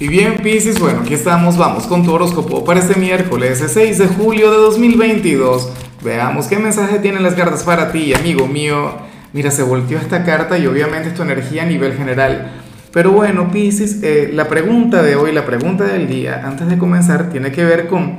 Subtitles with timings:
[0.00, 4.06] Y bien, Pisces, bueno, aquí estamos, vamos con tu horóscopo para este miércoles 6 de
[4.06, 5.72] julio de 2022.
[6.04, 8.92] Veamos qué mensaje tienen las cartas para ti, amigo mío.
[9.32, 12.52] Mira, se volteó esta carta y obviamente es tu energía a nivel general.
[12.92, 17.30] Pero bueno, Pisces, eh, la pregunta de hoy, la pregunta del día, antes de comenzar,
[17.30, 18.18] tiene que ver con,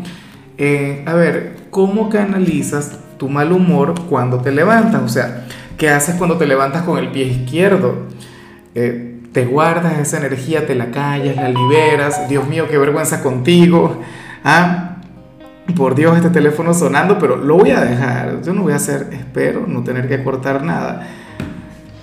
[0.57, 5.01] eh, a ver, ¿cómo canalizas tu mal humor cuando te levantas?
[5.01, 8.07] O sea, ¿qué haces cuando te levantas con el pie izquierdo?
[8.75, 12.27] Eh, te guardas esa energía, te la callas, la liberas.
[12.29, 14.01] Dios mío, qué vergüenza contigo.
[14.43, 14.97] Ah,
[15.75, 18.41] por Dios, este teléfono sonando, pero lo voy a dejar.
[18.41, 21.07] Yo no voy a hacer, espero, no tener que cortar nada.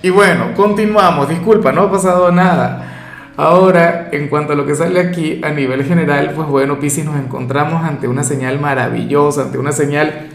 [0.01, 1.27] Y bueno, continuamos.
[1.27, 2.87] Disculpa, no ha pasado nada.
[3.35, 7.17] Ahora, en cuanto a lo que sale aquí a nivel general, pues bueno, Piscis, nos
[7.17, 10.29] encontramos ante una señal maravillosa, ante una señal,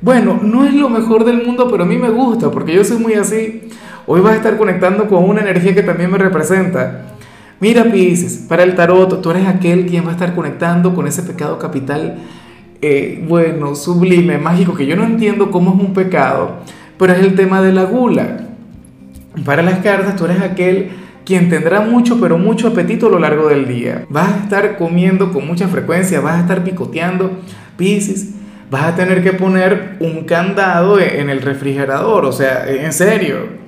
[0.00, 2.98] bueno, no es lo mejor del mundo, pero a mí me gusta, porque yo soy
[2.98, 3.70] muy así.
[4.06, 7.06] Hoy vas a estar conectando con una energía que también me representa.
[7.60, 11.22] Mira, Pisces, para el tarot, tú eres aquel quien va a estar conectando con ese
[11.22, 12.18] pecado capital,
[12.82, 16.56] eh, bueno, sublime, mágico, que yo no entiendo cómo es un pecado,
[16.98, 18.48] pero es el tema de la gula.
[19.42, 20.90] Para las cartas, tú eres aquel
[21.24, 24.04] quien tendrá mucho, pero mucho apetito a lo largo del día.
[24.10, 27.30] Vas a estar comiendo con mucha frecuencia, vas a estar picoteando,
[27.78, 28.34] Pisces,
[28.70, 33.63] vas a tener que poner un candado en el refrigerador, o sea, en serio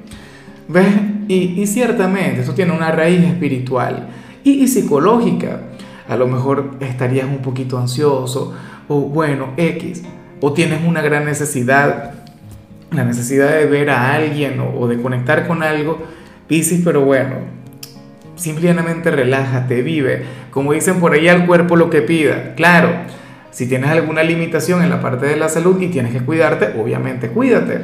[0.69, 0.95] ¿Ves?
[1.29, 4.09] Y, ciertamente esto tiene una raíz espiritual
[4.45, 5.61] y, psicológica.
[6.09, 8.55] A lo mejor estarías un poquito ansioso
[8.89, 10.03] o bueno, X.
[10.41, 12.13] O tienes una gran necesidad,
[12.93, 15.99] la necesidad de ver a alguien o, de conectar con algo.
[16.47, 17.37] Piscis, pero bueno,
[18.37, 20.25] simplemente relájate, vive.
[20.51, 22.55] Como dicen por ahí, al cuerpo lo que pida.
[22.55, 22.91] Claro,
[23.51, 27.29] si tienes alguna limitación en la parte de la salud y tienes que cuidarte, obviamente
[27.29, 27.81] cuídate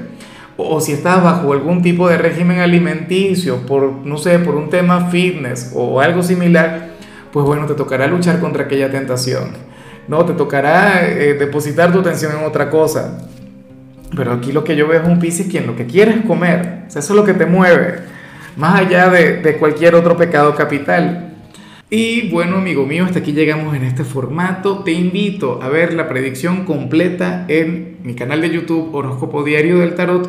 [0.57, 5.09] o si estás bajo algún tipo de régimen alimenticio, por, no sé, por un tema
[5.09, 6.91] fitness o algo similar,
[7.33, 9.51] pues bueno, te tocará luchar contra aquella tentación.
[10.09, 13.19] No, te tocará eh, depositar tu atención en otra cosa.
[14.15, 16.85] Pero aquí lo que yo veo es un Piscis quien lo que quiere es comer.
[16.89, 18.01] eso es lo que te mueve.
[18.57, 21.31] Más allá de, de cualquier otro pecado capital.
[21.89, 24.83] Y bueno, amigo mío, hasta aquí llegamos en este formato.
[24.83, 29.95] Te invito a ver la predicción completa en mi canal de YouTube Horóscopo Diario del
[29.95, 30.29] Tarot